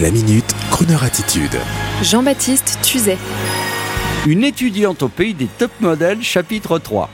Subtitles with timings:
[0.00, 1.54] La minute, Kroneur attitude.
[2.02, 3.18] Jean-Baptiste Tuzet.
[4.26, 7.10] Une étudiante au pays des top modèles, chapitre 3.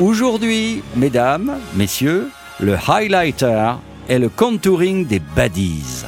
[0.00, 2.28] Aujourd'hui, mesdames, messieurs,
[2.60, 3.72] le highlighter
[4.08, 6.04] et le contouring des baddies.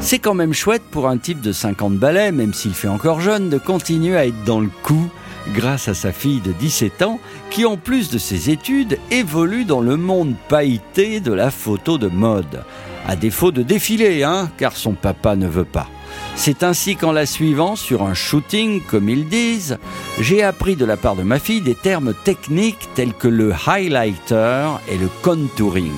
[0.00, 3.48] C'est quand même chouette pour un type de 50 balais, même s'il fait encore jeune,
[3.48, 5.08] de continuer à être dans le coup
[5.52, 7.20] grâce à sa fille de 17 ans
[7.50, 12.08] qui, en plus de ses études, évolue dans le monde pailleté de la photo de
[12.08, 12.64] mode.
[13.06, 15.88] À défaut de défiler, hein, car son papa ne veut pas.
[16.34, 19.78] C'est ainsi qu'en la suivant sur un shooting, comme ils disent,
[20.20, 24.68] j'ai appris de la part de ma fille des termes techniques tels que le highlighter
[24.88, 25.92] et le contouring.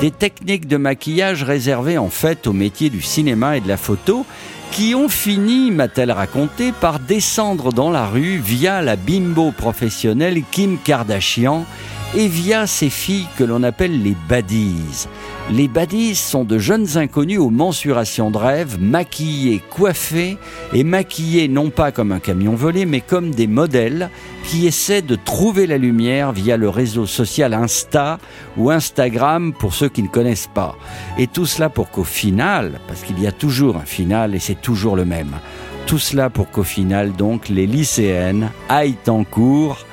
[0.00, 4.26] Des techniques de maquillage réservées en fait au métier du cinéma et de la photo
[4.72, 10.78] qui ont fini, m'a-t-elle raconté, par descendre dans la rue via la bimbo professionnelle Kim
[10.78, 11.66] Kardashian
[12.14, 15.06] et via ces filles que l'on appelle les baddies.
[15.50, 20.38] Les baddies sont de jeunes inconnus aux mensurations de rêve, maquillés, coiffés
[20.72, 24.10] et maquillés non pas comme un camion volé, mais comme des modèles
[24.44, 28.18] qui essaient de trouver la lumière via le réseau social Insta
[28.56, 30.76] ou Instagram pour ceux qui ne connaissent pas.
[31.18, 34.60] Et tout cela pour qu'au final, parce qu'il y a toujours un final et c'est
[34.60, 35.32] toujours le même,
[35.86, 39.86] tout cela pour qu'au final donc les lycéennes aillent en cours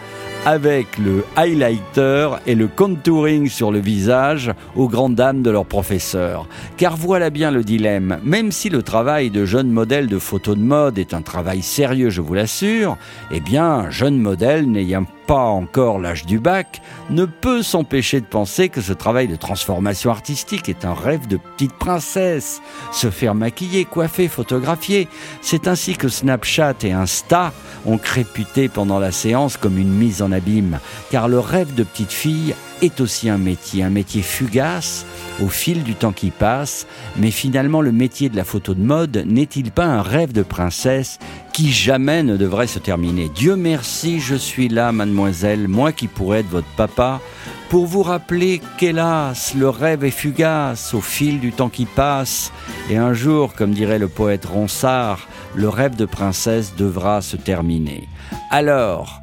[0.45, 6.47] avec le highlighter et le contouring sur le visage aux grandes dames de leurs professeurs.
[6.75, 8.19] Car voilà bien le dilemme.
[8.23, 12.09] Même si le travail de jeune modèle de photo de mode est un travail sérieux,
[12.09, 12.97] je vous l'assure,
[13.31, 18.69] eh bien, jeune modèle n'ayant pas encore l'âge du bac, ne peut s'empêcher de penser
[18.69, 22.61] que ce travail de transformation artistique est un rêve de petite princesse.
[22.91, 25.07] Se faire maquiller, coiffer, photographier.
[25.41, 27.53] C'est ainsi que Snapchat et Insta
[27.85, 30.79] ont créputé pendant la séance comme une mise en abîme,
[31.11, 35.05] car le rêve de petite fille est aussi un métier, un métier fugace
[35.41, 36.85] au fil du temps qui passe,
[37.15, 41.19] mais finalement le métier de la photo de mode n'est-il pas un rêve de princesse
[41.53, 43.29] qui jamais ne devrait se terminer?
[43.33, 47.21] Dieu merci, je suis là, mademoiselle, moi qui pourrais être votre papa,
[47.69, 52.51] pour vous rappeler qu'hélas, le rêve est fugace au fil du temps qui passe,
[52.89, 58.07] et un jour, comme dirait le poète Ronsard, le rêve de princesse devra se terminer.
[58.49, 59.21] Alors,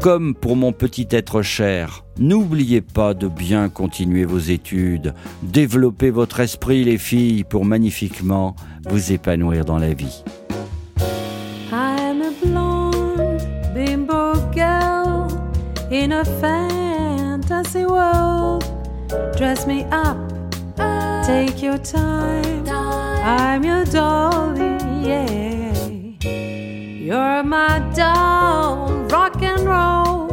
[0.00, 6.40] comme pour mon petit être cher, n'oubliez pas de bien continuer vos études, développez votre
[6.40, 8.56] esprit les filles pour magnifiquement
[8.88, 10.22] vous épanouir dans la vie.
[11.72, 13.42] I'm a blonde
[13.74, 15.28] bimbo girl
[15.90, 18.64] in a fantasy world.
[19.36, 20.16] Dress me up,
[21.26, 22.66] take your time.
[23.22, 23.84] I'm your
[28.00, 30.28] doll, rock and roll.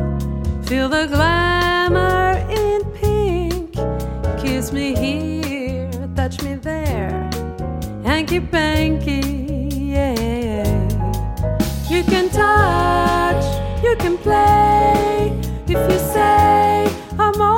[0.67, 3.73] Feel the glamour in pink.
[4.41, 7.29] Kiss me here, touch me there.
[8.05, 9.19] Hanky panky,
[9.95, 10.65] yeah.
[11.89, 13.45] You can touch,
[13.83, 15.37] you can play.
[15.67, 16.89] If you say
[17.19, 17.56] I'm always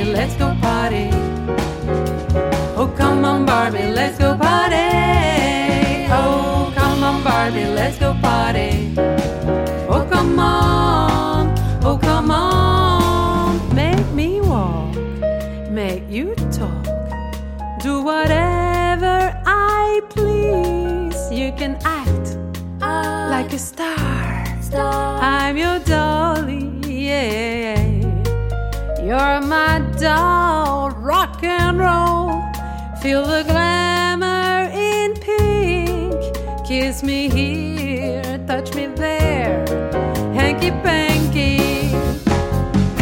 [0.00, 1.10] Barbie, let's go party.
[2.74, 6.06] Oh, come on, Barbie, let's go party.
[6.08, 8.94] Oh, come on, Barbie, let's go party.
[9.90, 13.74] Oh, come on, oh, come on.
[13.74, 14.96] Make me walk,
[15.68, 16.86] make you talk.
[17.82, 21.30] Do whatever I please.
[21.30, 22.38] You can act
[22.80, 24.46] like a star.
[25.20, 27.79] I'm your dolly, yeah.
[29.10, 32.30] You're my doll, rock and roll.
[33.02, 36.14] Feel the glamour in pink.
[36.64, 39.66] Kiss me here, touch me there.
[40.32, 41.56] Hanky panky.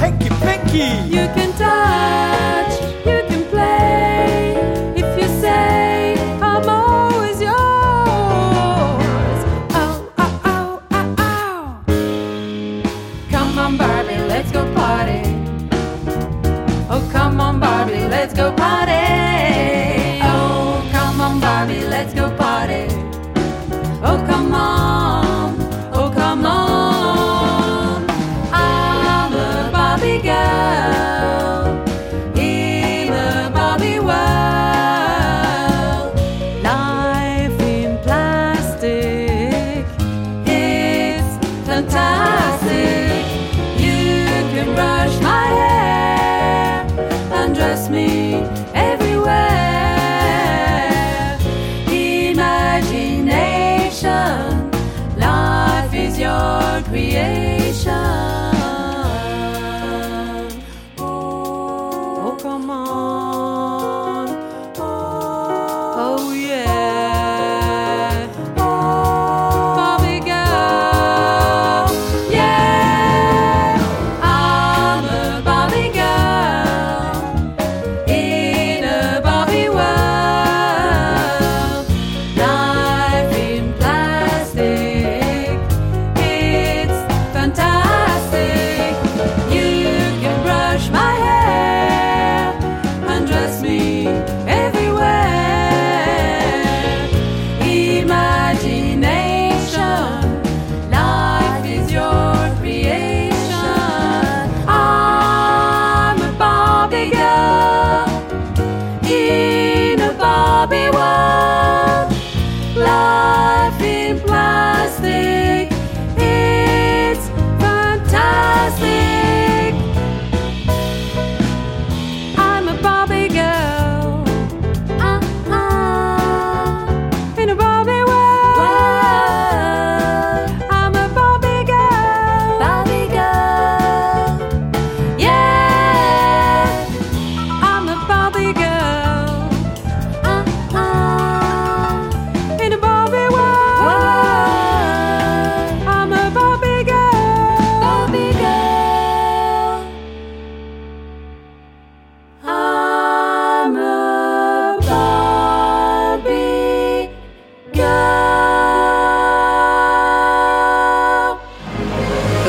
[0.01, 1.18] Hanky panky
[52.79, 54.71] imagination.
[55.17, 58.38] Life is your creation.